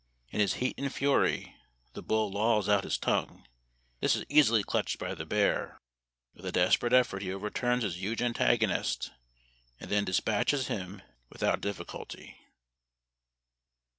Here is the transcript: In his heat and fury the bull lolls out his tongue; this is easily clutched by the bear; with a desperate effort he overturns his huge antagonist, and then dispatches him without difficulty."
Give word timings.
In 0.31 0.39
his 0.39 0.55
heat 0.55 0.79
and 0.79 0.91
fury 0.91 1.55
the 1.93 2.01
bull 2.01 2.31
lolls 2.31 2.67
out 2.67 2.85
his 2.85 2.97
tongue; 2.97 3.45
this 3.99 4.15
is 4.15 4.25
easily 4.29 4.63
clutched 4.63 4.97
by 4.97 5.13
the 5.13 5.27
bear; 5.27 5.77
with 6.33 6.43
a 6.43 6.51
desperate 6.51 6.91
effort 6.91 7.21
he 7.21 7.31
overturns 7.31 7.83
his 7.83 8.01
huge 8.01 8.19
antagonist, 8.19 9.11
and 9.79 9.91
then 9.91 10.03
dispatches 10.03 10.69
him 10.69 11.03
without 11.29 11.61
difficulty." 11.61 12.35